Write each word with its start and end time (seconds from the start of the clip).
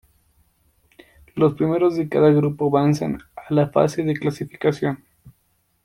Los 1.35 1.53
primeros 1.53 1.95
de 1.95 2.09
cada 2.09 2.29
grupo 2.31 2.65
avanzan 2.75 3.19
a 3.35 3.53
la 3.53 3.67
fase 3.69 4.01
de 4.03 4.15
clasificación. 4.17 5.05